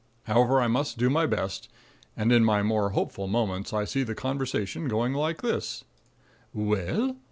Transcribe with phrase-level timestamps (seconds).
[0.23, 1.69] However, I must do my best;
[2.17, 5.83] and in my more hopeful moments I see the conversation going like this:
[6.55, 7.17] "Well?"